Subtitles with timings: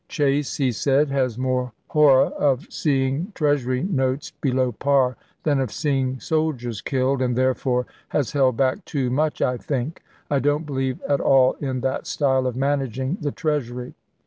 [0.09, 5.71] "Chase," he said," has more horror of seeing treasury notes be low par than of
[5.71, 10.01] seeing soldiers killed, and therefore has held back too much, I think.
[10.27, 13.93] I don't believe at all in that style of managing the Treasury."